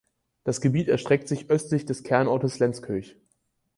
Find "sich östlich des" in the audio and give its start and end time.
1.27-2.01